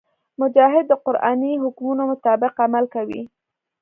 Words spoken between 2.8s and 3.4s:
کوي.